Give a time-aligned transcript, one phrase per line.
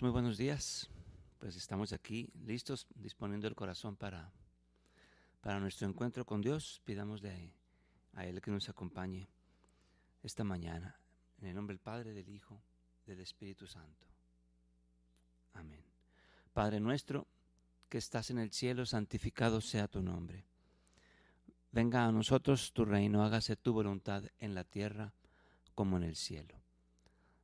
[0.00, 0.90] Muy buenos días.
[1.38, 4.32] Pues estamos aquí listos, disponiendo el corazón para,
[5.40, 6.80] para nuestro encuentro con Dios.
[6.84, 7.52] Pidamosle
[8.14, 9.28] a Él que nos acompañe
[10.22, 10.96] esta mañana.
[11.38, 12.60] En el nombre del Padre, del Hijo,
[13.06, 14.06] del Espíritu Santo.
[15.52, 15.84] Amén.
[16.52, 17.28] Padre nuestro,
[17.88, 20.44] que estás en el cielo, santificado sea tu nombre.
[21.70, 25.12] Venga a nosotros tu reino, hágase tu voluntad en la tierra
[25.74, 26.63] como en el cielo.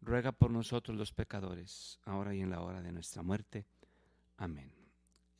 [0.00, 3.66] ruega por nosotros los pecadores, ahora y en la hora de nuestra muerte.
[4.36, 4.72] Amén.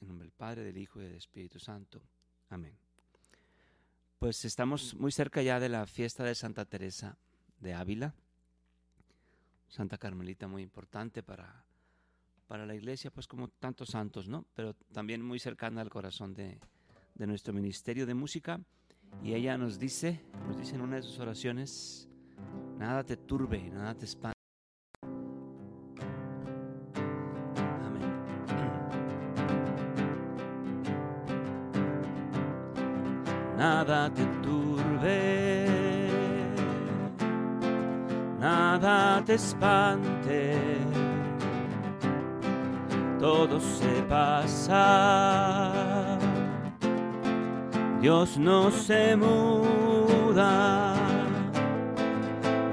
[0.00, 2.02] En nombre del Padre, del Hijo y del Espíritu Santo.
[2.50, 2.76] Amén.
[4.18, 7.16] Pues estamos muy cerca ya de la fiesta de Santa Teresa
[7.60, 8.14] de Ávila,
[9.68, 11.64] Santa Carmelita muy importante para,
[12.46, 14.46] para la iglesia, pues como tantos santos, ¿no?
[14.54, 16.58] Pero también muy cercana al corazón de,
[17.14, 18.60] de nuestro ministerio de música.
[19.22, 22.08] Y ella nos dice, nos dice en una de sus oraciones,
[22.78, 24.37] nada te turbe, nada te espante.
[33.58, 35.66] Nada te turbe,
[38.38, 40.56] nada te espante,
[43.18, 45.72] todo se pasa,
[48.00, 50.94] Dios no se muda,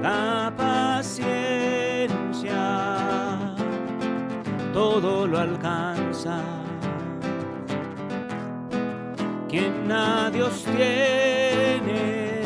[0.00, 1.96] la paciencia
[4.72, 6.55] todo lo alcanza
[9.56, 12.42] quien a Dios tiene,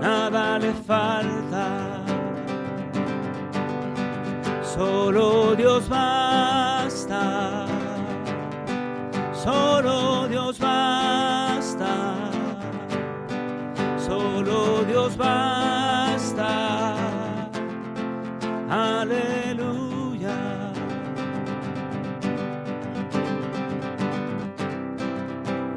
[0.00, 2.02] nada le falta.
[4.62, 7.66] Solo Dios basta,
[9.32, 10.07] solo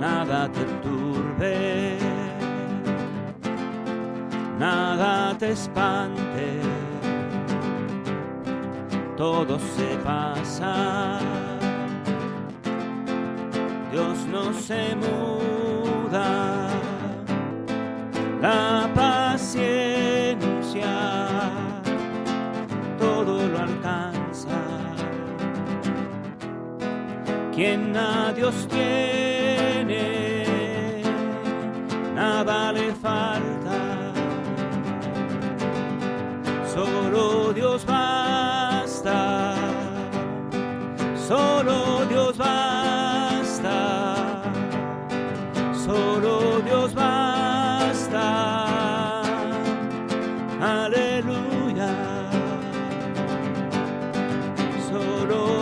[0.01, 1.99] nada te turbe,
[4.57, 6.59] nada te espante,
[9.15, 11.19] todo se pasa,
[13.91, 16.67] Dios no se muda,
[18.41, 20.31] la paciencia
[22.97, 24.59] todo lo alcanza.
[27.53, 29.30] Quien a Dios tiene,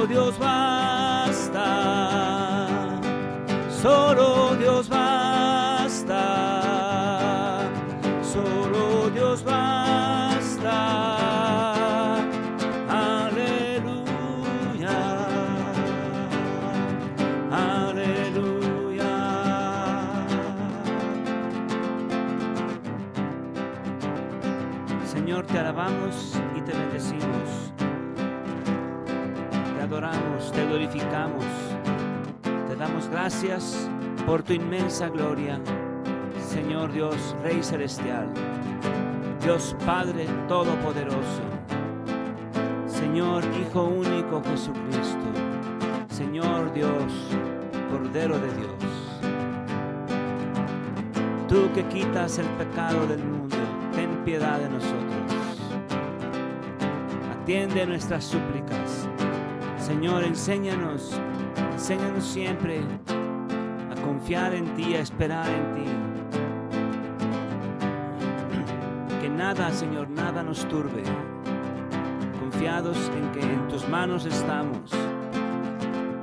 [0.09, 0.69] Dios basta,
[33.11, 33.89] gracias
[34.25, 35.59] por tu inmensa gloria,
[36.47, 38.27] Señor Dios, Rey Celestial,
[39.41, 41.41] Dios Padre Todopoderoso,
[42.88, 45.25] Señor Hijo único Jesucristo,
[46.09, 47.11] Señor Dios,
[47.89, 48.89] Cordero de Dios.
[51.47, 53.57] Tú que quitas el pecado del mundo,
[53.95, 55.00] ten piedad de nosotros.
[57.41, 59.07] Atiende nuestras súplicas.
[59.79, 61.19] Señor, enséñanos,
[61.74, 62.81] enséñanos siempre
[63.92, 65.90] a confiar en ti, a esperar en ti.
[69.22, 71.04] Que nada, Señor, nada nos turbe.
[72.40, 74.92] Confiados en que en tus manos estamos.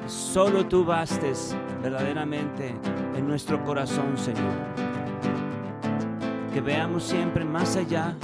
[0.06, 2.74] Solo tú bastes verdaderamente
[3.14, 4.52] en nuestro corazón, Señor.
[6.52, 8.14] Que veamos siempre más allá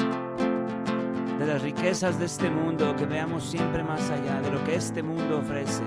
[1.39, 5.03] de las riquezas de este mundo, que veamos siempre más allá de lo que este
[5.03, 5.83] mundo ofrece,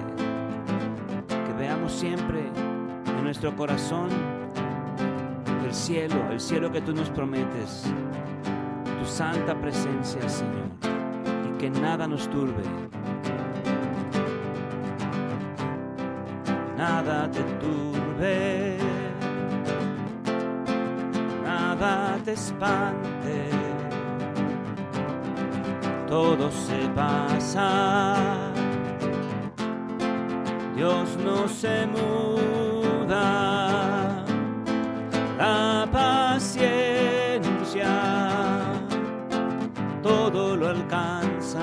[2.06, 2.52] siempre
[3.18, 4.10] en nuestro corazón
[5.66, 7.86] el cielo, el cielo que tú nos prometes,
[9.00, 10.70] tu santa presencia, Señor,
[11.50, 12.62] y que nada nos turbe.
[16.78, 18.78] Nada te turbe,
[21.44, 23.50] nada te espante,
[26.08, 28.56] todo se pasa.
[30.76, 33.22] Dios no se muda,
[35.38, 37.06] la paciencia
[40.04, 41.62] todo lo alcanza.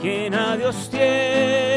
[0.00, 1.71] Quien a Dios tiene,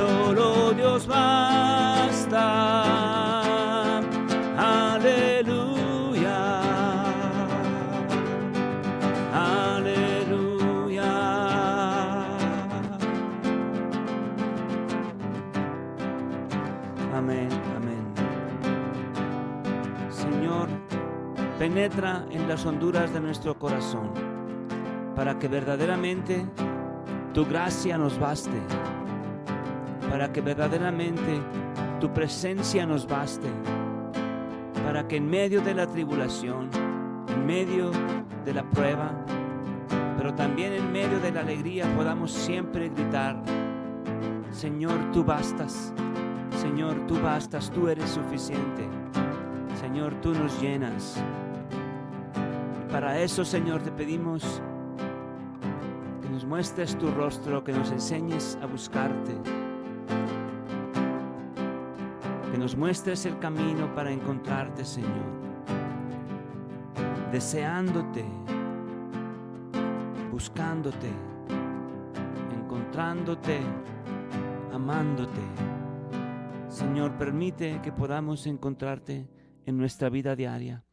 [0.00, 2.44] solo Dios basta.
[4.92, 6.60] Aleluya,
[9.32, 11.12] aleluya.
[17.14, 18.04] Amén, amén.
[20.10, 20.68] Señor,
[21.58, 24.10] penetra en las honduras de nuestro corazón
[25.14, 26.46] para que verdaderamente
[27.34, 28.58] tu gracia nos baste,
[30.10, 31.40] para que verdaderamente
[32.00, 33.48] tu presencia nos baste,
[34.84, 36.68] para que en medio de la tribulación,
[37.28, 37.92] en medio
[38.44, 39.12] de la prueba,
[40.18, 43.40] pero también en medio de la alegría podamos siempre gritar,
[44.50, 45.94] Señor, tú bastas,
[46.60, 48.88] Señor, tú bastas, tú eres suficiente.
[49.80, 51.16] Señor, tú nos llenas.
[52.82, 54.60] Y para eso, Señor, te pedimos
[56.20, 59.32] que nos muestres tu rostro, que nos enseñes a buscarte,
[62.60, 65.24] nos muestres el camino para encontrarte, Señor,
[67.32, 68.22] deseándote,
[70.30, 71.08] buscándote,
[72.54, 73.60] encontrándote,
[74.74, 75.40] amándote.
[76.68, 79.26] Señor, permite que podamos encontrarte
[79.64, 80.84] en nuestra vida diaria,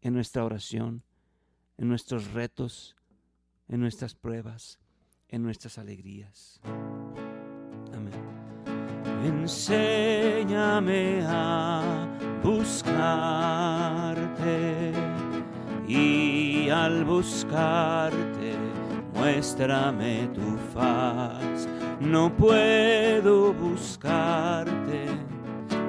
[0.00, 1.02] en nuestra oración,
[1.76, 2.96] en nuestros retos,
[3.68, 4.80] en nuestras pruebas,
[5.28, 6.58] en nuestras alegrías.
[9.24, 11.82] Enséñame a
[12.42, 13.62] buscarte
[15.86, 18.56] y al buscarte
[19.14, 21.68] muéstrame tu faz.
[22.00, 25.06] No puedo buscarte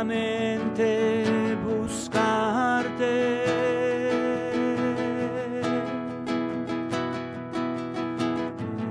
[0.00, 3.44] confiadamente buscarte.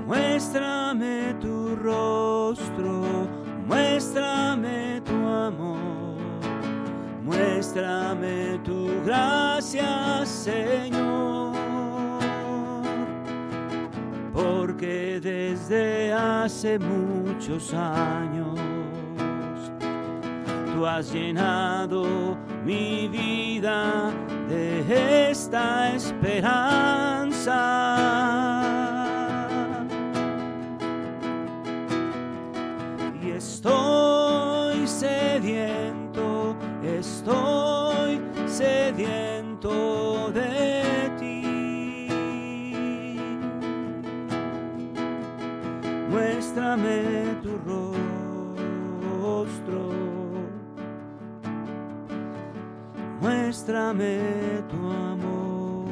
[0.06, 3.28] Muéstrame tu rostro,
[3.66, 6.16] muéstrame tu amor,
[7.22, 11.50] muéstrame tu gracia, Señor.
[14.32, 18.79] Porque desde hace muchos años
[20.86, 24.12] has llenado mi vida
[24.48, 27.60] de esta esperanza.
[33.22, 40.49] Y estoy sediento, estoy sediento de
[53.60, 55.86] muéstrame tu amor.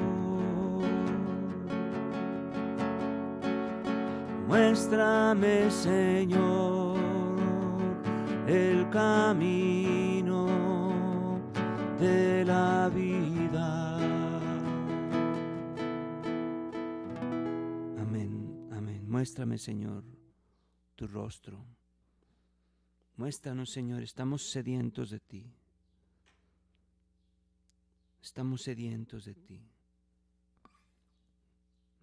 [4.46, 6.98] Muéstrame, Señor,
[8.46, 10.48] el camino
[11.98, 13.98] de la vida.
[17.98, 19.04] Amén, amén.
[19.06, 20.04] Muéstrame, Señor,
[20.96, 21.62] tu rostro.
[23.16, 25.57] Muéstranos, Señor, estamos sedientos de ti.
[28.22, 29.60] Estamos sedientos de ti.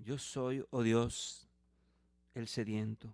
[0.05, 1.47] Yo soy, oh Dios,
[2.35, 3.11] el sediento.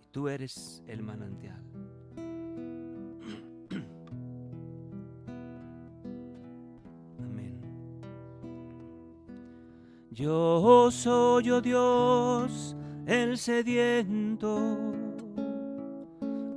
[0.00, 1.60] Y tú eres el manantial.
[7.18, 7.60] Amén.
[10.12, 14.94] Yo soy, oh Dios, el sediento,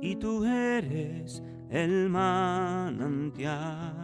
[0.00, 3.94] y tú eres el manantial.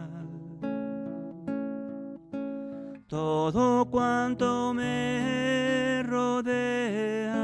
[3.07, 7.41] Todo cuanto me rodea,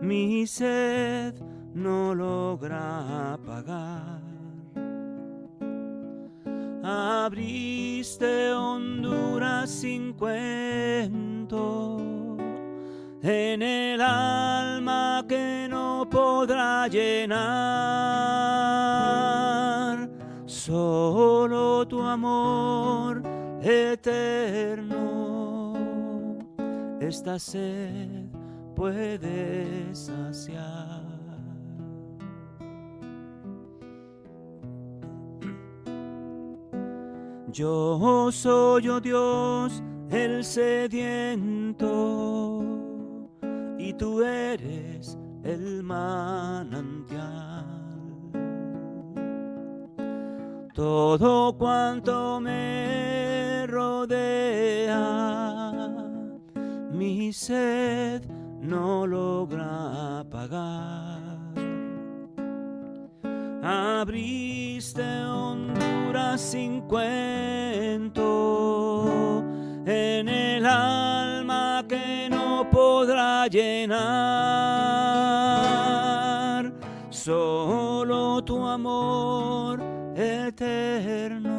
[0.00, 1.34] mi sed
[1.74, 4.20] no logra apagar.
[6.82, 12.05] Abriste honduras sin cuento
[13.26, 17.36] en el alma que no podrá llenar.
[20.46, 23.22] Solo tu amor
[23.62, 25.16] eterno
[27.00, 28.26] esta sed
[28.74, 31.04] puede saciar.
[37.52, 41.86] Yo soy, oh Dios, el sediento,
[43.96, 47.64] tú eres el manantial.
[50.74, 54.92] Todo cuanto me rodea,
[56.92, 58.22] mi sed
[58.60, 61.26] no logra apagar.
[63.62, 68.75] Abriste honduras sin cuento
[72.76, 73.96] podrá llenar.
[77.08, 79.80] Solo tu amor
[80.14, 81.56] eterno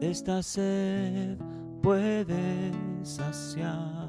[0.00, 1.36] esta sed
[1.82, 4.08] puede saciar.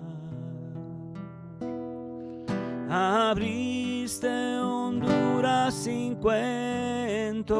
[2.90, 7.60] Abriste honduras sin cuento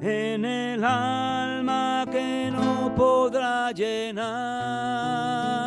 [0.00, 5.63] en el alma que no podrá llenar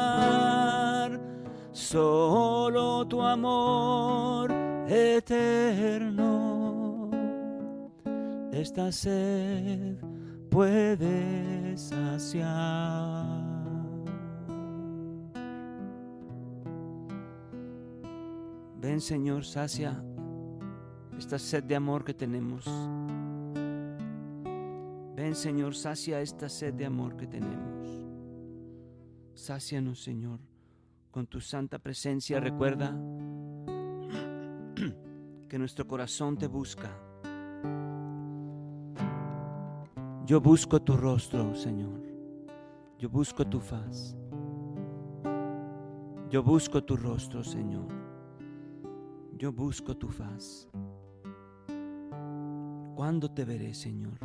[1.87, 4.51] solo tu amor
[4.89, 6.29] eterno.
[8.51, 9.95] Esta sed
[10.49, 13.47] puedes saciar.
[18.81, 20.03] Ven Señor, sacia
[21.17, 22.65] esta sed de amor que tenemos.
[25.15, 27.87] Ven Señor, sacia esta sed de amor que tenemos.
[29.35, 30.56] Sácianos Señor
[31.11, 32.39] con tu santa presencia.
[32.39, 32.95] Recuerda
[35.49, 36.89] que nuestro corazón te busca.
[40.25, 42.01] Yo busco tu rostro, Señor.
[42.99, 44.17] Yo busco tu faz.
[46.29, 47.87] Yo busco tu rostro, Señor.
[49.37, 50.67] Yo busco tu faz.
[52.95, 54.19] ¿Cuándo te veré, Señor?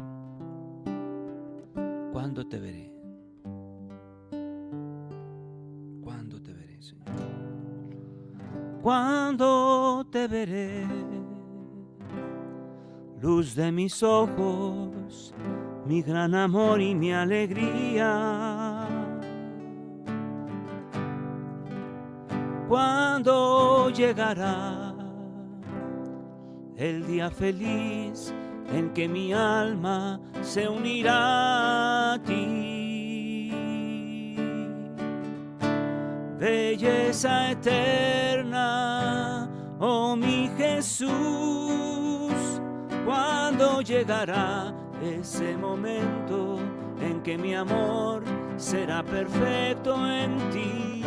[2.13, 2.92] ¿Cuándo te veré?
[8.83, 10.85] ¿Cuándo te veré?
[13.21, 15.33] Luz de mis ojos,
[15.87, 18.89] mi gran amor y mi alegría.
[22.69, 24.95] ¿Cuándo llegará
[26.77, 28.35] el día feliz
[28.75, 33.13] en que mi alma se unirá a ti?
[36.43, 38.52] Belleza eterna,
[39.85, 41.11] oh mi Jesús,
[43.05, 44.73] ¿cuándo llegará
[45.03, 46.61] ese momento
[47.01, 48.23] en que mi amor
[48.57, 51.03] será perfecto en ti?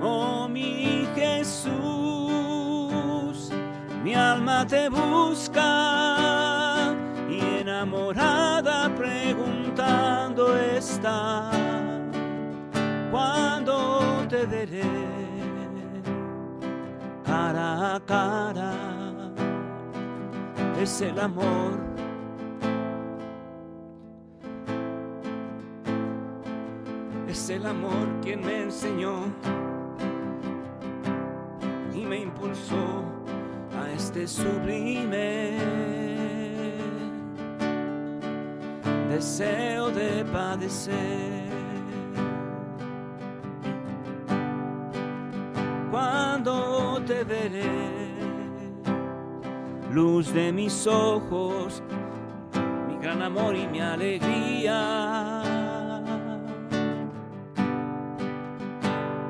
[0.00, 1.72] Oh mi Jesús,
[4.04, 5.64] mi alma te busca
[7.28, 11.71] y enamorada preguntando está, ¿cuándo
[14.32, 14.80] te
[17.22, 18.72] cara a cara?
[20.80, 21.78] Es el amor.
[27.28, 29.26] Es el amor quien me enseñó
[31.94, 33.04] y me impulsó
[33.78, 35.58] a este sublime
[39.10, 41.51] deseo de padecer.
[47.12, 47.70] Te veré,
[49.90, 51.82] luz de mis ojos,
[52.88, 55.42] mi gran amor y mi alegría.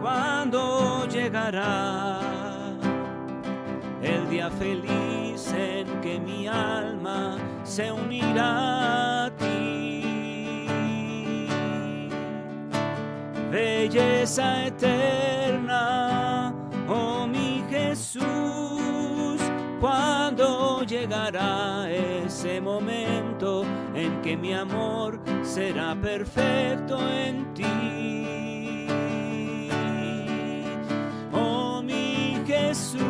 [0.01, 2.21] Cuando llegará
[4.03, 9.49] el día feliz en que mi alma se unirá a ti.
[13.51, 16.32] Belleza eterna,
[18.13, 19.41] Jesús,
[19.81, 28.87] cuando llegará ese momento en que mi amor será perfecto en ti.
[31.33, 33.01] Oh mi Jesús,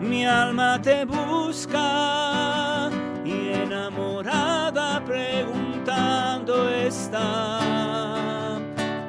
[0.00, 2.88] mi alma te busca
[3.24, 7.58] y enamorada preguntando está,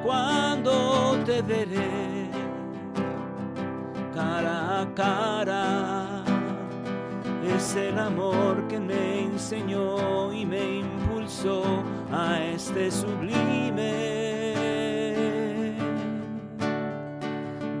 [0.02, 1.63] ¿cuándo te veré
[4.24, 6.24] cara a cara?
[7.56, 11.62] Es el amor que me enseñó y me impulsó
[12.10, 14.14] a este sublime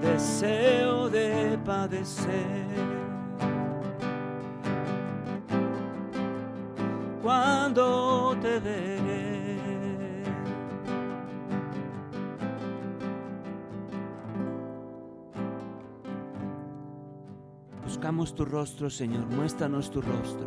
[0.02, 2.64] deseo de padecer.
[7.22, 9.03] Cuando te veré,
[18.14, 20.46] tu rostro, Señor, muéstranos tu rostro.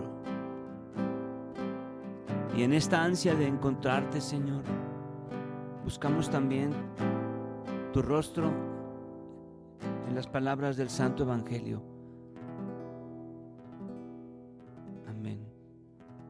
[2.55, 4.63] Y en esta ansia de encontrarte, Señor,
[5.83, 6.71] buscamos también
[7.91, 8.51] tu rostro
[10.07, 11.83] en las palabras del Santo Evangelio.
[15.07, 15.45] Amén.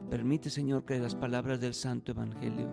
[0.10, 2.67] Permite, Señor, que las palabras del Santo Evangelio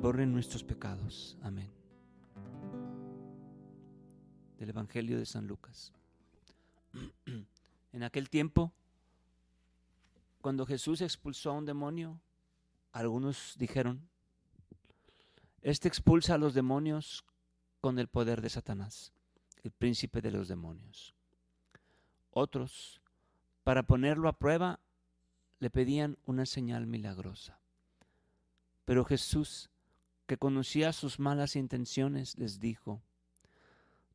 [0.00, 1.38] borren nuestros pecados.
[1.42, 1.81] Amén.
[4.62, 5.92] Del Evangelio de San Lucas.
[7.92, 8.72] En aquel tiempo,
[10.40, 12.20] cuando Jesús expulsó a un demonio,
[12.92, 14.08] algunos dijeron,
[15.62, 17.24] este expulsa a los demonios
[17.80, 19.12] con el poder de Satanás,
[19.64, 21.12] el príncipe de los demonios.
[22.30, 23.02] Otros,
[23.64, 24.78] para ponerlo a prueba,
[25.58, 27.58] le pedían una señal milagrosa.
[28.84, 29.70] Pero Jesús,
[30.28, 33.02] que conocía sus malas intenciones, les dijo,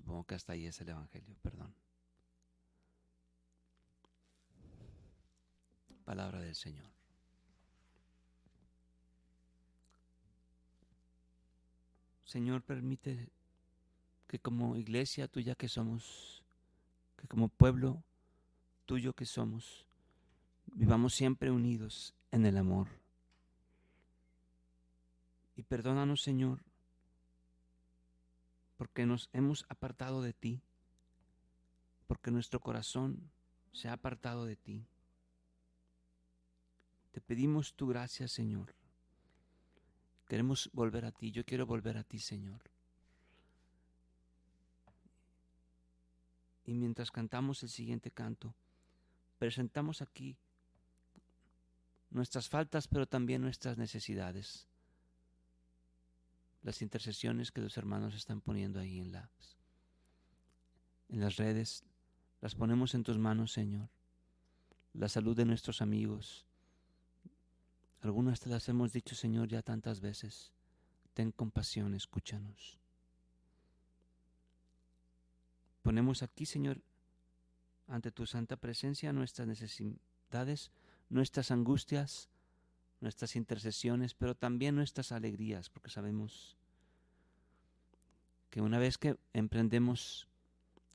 [0.00, 1.74] supongo que hasta ahí es el Evangelio, perdón.
[6.06, 6.88] Palabra del Señor.
[12.24, 13.28] Señor, permite
[14.26, 16.42] que como iglesia tuya que somos,
[17.18, 18.02] que como pueblo
[18.86, 19.84] tuyo que somos,
[20.72, 22.88] vivamos siempre unidos en el amor.
[25.56, 26.60] Y perdónanos, Señor,
[28.80, 30.62] porque nos hemos apartado de ti,
[32.06, 33.30] porque nuestro corazón
[33.74, 34.86] se ha apartado de ti.
[37.12, 38.74] Te pedimos tu gracia, Señor.
[40.26, 41.30] Queremos volver a ti.
[41.30, 42.62] Yo quiero volver a ti, Señor.
[46.64, 48.54] Y mientras cantamos el siguiente canto,
[49.38, 50.38] presentamos aquí
[52.08, 54.69] nuestras faltas, pero también nuestras necesidades.
[56.62, 59.56] Las intercesiones que los hermanos están poniendo ahí en las,
[61.08, 61.84] en las redes,
[62.40, 63.88] las ponemos en tus manos, Señor.
[64.92, 66.44] La salud de nuestros amigos,
[68.02, 70.52] algunas te las hemos dicho, Señor, ya tantas veces.
[71.14, 72.78] Ten compasión, escúchanos.
[75.82, 76.80] Ponemos aquí, Señor,
[77.88, 80.70] ante tu santa presencia nuestras necesidades,
[81.08, 82.28] nuestras angustias,
[83.00, 86.56] nuestras intercesiones, pero también nuestras alegrías, porque sabemos
[88.50, 90.28] que una vez que emprendemos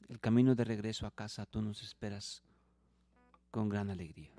[0.09, 2.43] el camino de regreso a casa, tú nos esperas
[3.51, 4.31] con gran alegría.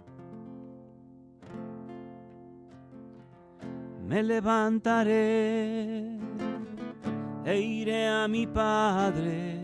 [4.07, 6.17] me levantaré
[7.45, 9.61] e iré a mi Padre,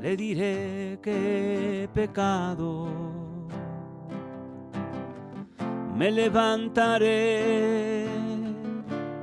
[0.00, 3.13] le diré que he pecado.
[5.94, 8.06] Me levantaré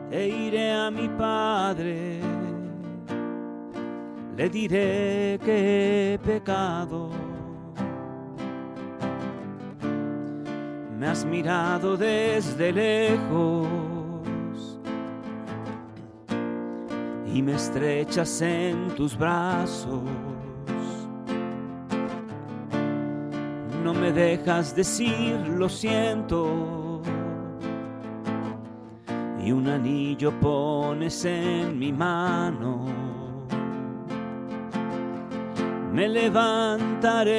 [0.09, 2.19] e iré a mi Padre,
[4.37, 7.31] le diré que he pecado
[11.01, 13.67] me has mirado desde lejos
[17.33, 20.03] y me estrechas en tus brazos.
[23.83, 27.01] No me dejas decir lo siento
[29.43, 32.85] y un anillo pones en mi mano.
[35.91, 37.31] Me levantaré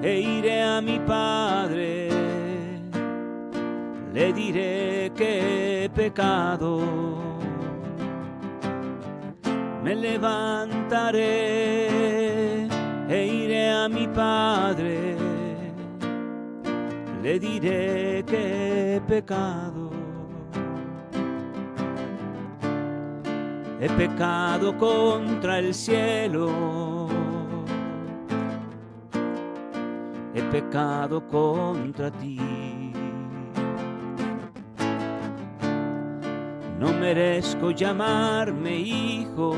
[0.00, 2.08] e iré a mi Padre,
[4.12, 6.80] le diré que he pecado.
[9.82, 12.01] Me levantaré
[13.88, 15.16] mi Padre,
[17.22, 19.90] le diré que he pecado.
[23.80, 27.10] He pecado contra el cielo
[30.34, 32.38] he pecado contra ti.
[36.78, 39.54] No merezco llamarme hijo,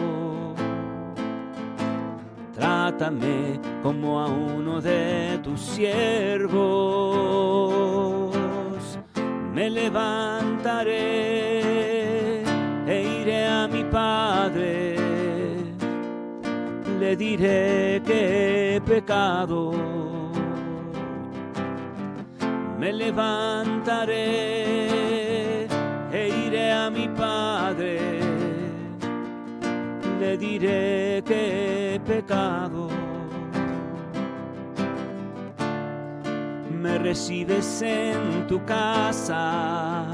[2.54, 6.54] trátame como a uno de tus siervos.
[9.52, 10.92] Me levantaré
[12.86, 14.96] e iré a mi Padre,
[16.98, 19.72] le diré que he pecado.
[22.78, 24.14] Me levantaré
[26.12, 27.98] e iré a mi Padre,
[30.20, 32.88] le diré que pecado.
[36.70, 40.06] Me recibes en tu casa,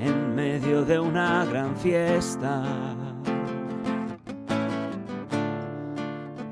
[0.00, 2.62] en medio de una gran fiesta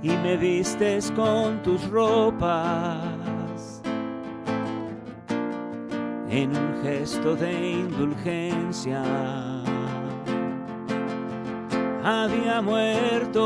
[0.03, 3.83] y me vistes con tus ropas
[6.31, 9.56] en un gesto de indulgencia.
[12.09, 13.43] Había muerto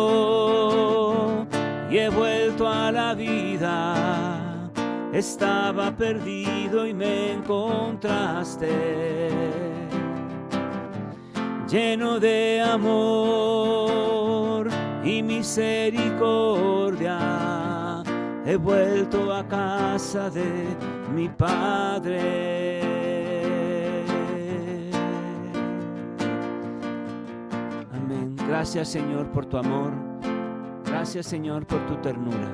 [1.91, 4.71] y he vuelto a la vida.
[5.15, 9.31] Estaba perdido y me encontraste
[11.71, 14.69] lleno de amor
[15.05, 18.03] y misericordia.
[18.45, 20.67] He vuelto a casa de
[21.15, 22.60] mi Padre.
[28.61, 29.91] Gracias Señor por tu amor.
[30.85, 32.47] Gracias Señor por tu ternura.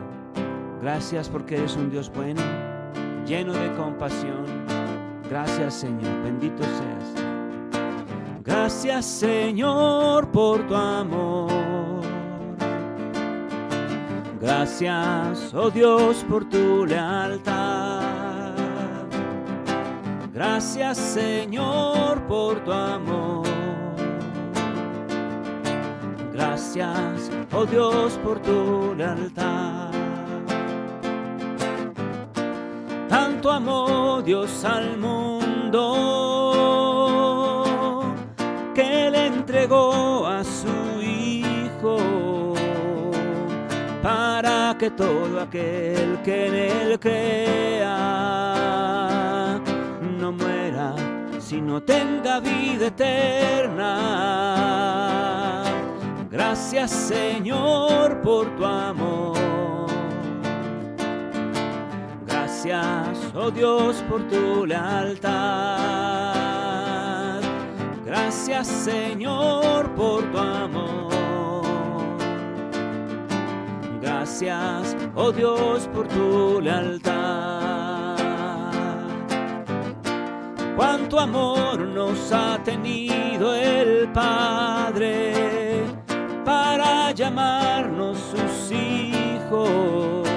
[0.81, 2.41] Gracias porque eres un Dios bueno,
[3.27, 4.45] lleno de compasión.
[5.29, 6.23] Gracias Señor.
[6.23, 7.27] Bendito seas.
[8.45, 12.03] Gracias Señor por tu amor.
[14.41, 18.55] Gracias, oh Dios, por tu lealtad.
[20.33, 23.46] Gracias Señor por tu amor.
[26.77, 29.91] Gracias, oh Dios, por tu lealtad.
[33.09, 36.37] Tanto amó Dios al mundo
[39.47, 42.53] entregó a su Hijo
[44.03, 47.93] para que todo aquel que en él crea
[50.19, 50.97] no muera,
[51.39, 54.27] sino tenga vida eterna.
[56.37, 59.89] Gracias Señor por tu amor.
[62.27, 65.33] Gracias, oh Dios, por tu lealtad.
[68.05, 71.65] Gracias Señor por tu amor.
[74.03, 78.19] Gracias, oh Dios, por tu lealtad.
[80.77, 85.56] Cuánto amor nos ha tenido el Padre
[87.17, 90.29] llamarnos sus hijos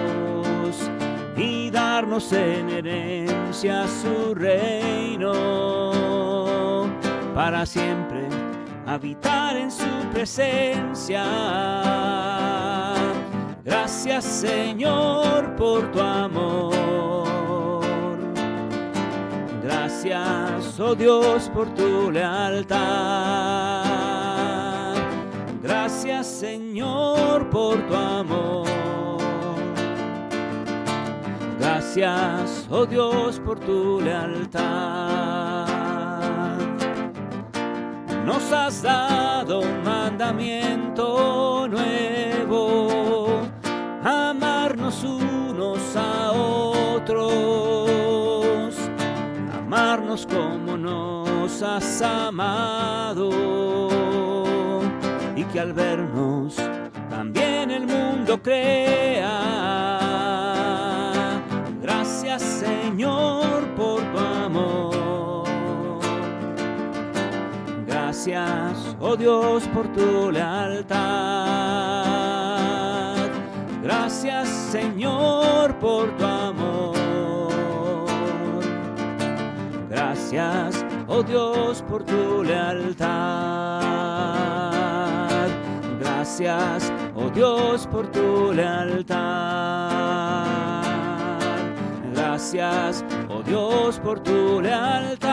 [1.35, 5.33] y darnos en herencia su reino
[7.35, 8.29] para siempre
[8.87, 11.25] habitar en su presencia.
[13.65, 17.19] Gracias Señor por tu amor.
[19.61, 23.78] Gracias, oh Dios, por tu lealtad.
[25.69, 28.67] Gracias Señor por tu amor.
[31.59, 35.69] Gracias, oh Dios, por tu lealtad
[38.29, 43.41] nos has dado un mandamiento nuevo,
[44.03, 47.29] amarnos unos a otros,
[49.57, 53.29] amarnos como nos has amado,
[55.59, 56.55] al vernos
[57.09, 59.49] también el mundo crea.
[61.81, 65.49] Gracias Señor por tu amor.
[67.85, 70.97] Gracias, oh Dios, por tu lealtad.
[73.83, 76.95] Gracias, Señor, por tu amor.
[79.89, 83.88] Gracias, oh Dios, por tu lealtad.
[86.39, 89.17] Gracias, oh Dios, por tu lealtad.
[92.13, 95.27] Gracias, oh Dios, por tu lealtad.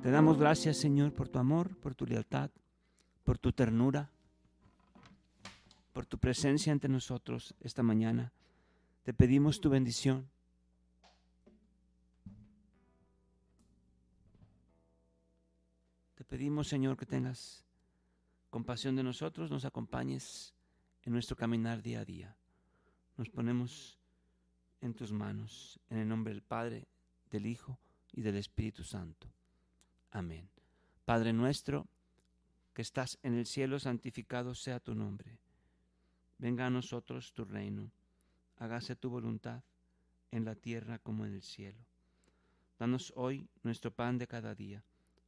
[0.00, 2.50] Te damos gracias, Señor, por tu amor, por tu lealtad,
[3.24, 4.08] por tu ternura,
[5.92, 8.30] por tu presencia entre nosotros esta mañana.
[9.02, 10.28] Te pedimos tu bendición.
[16.28, 17.64] Pedimos, Señor, que tengas
[18.50, 20.54] compasión de nosotros, nos acompañes
[21.02, 22.36] en nuestro caminar día a día.
[23.16, 23.98] Nos ponemos
[24.80, 26.86] en tus manos, en el nombre del Padre,
[27.30, 27.78] del Hijo
[28.12, 29.26] y del Espíritu Santo.
[30.10, 30.48] Amén.
[31.04, 31.88] Padre nuestro,
[32.74, 35.38] que estás en el cielo, santificado sea tu nombre.
[36.38, 37.90] Venga a nosotros tu reino.
[38.58, 39.62] Hágase tu voluntad
[40.30, 41.84] en la tierra como en el cielo.
[42.78, 44.84] Danos hoy nuestro pan de cada día.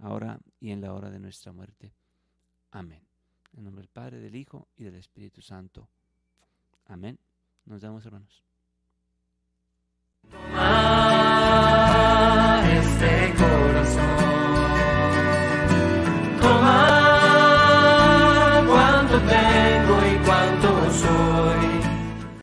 [0.00, 1.94] ahora y en la hora de nuestra muerte.
[2.70, 3.06] Amén.
[3.52, 5.88] En nombre del Padre, del Hijo y del Espíritu Santo.
[6.86, 7.18] Amén.
[7.64, 8.44] Nos vemos, hermanos.